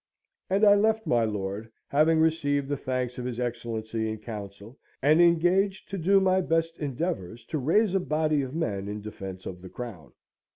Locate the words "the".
2.69-2.75, 9.61-9.69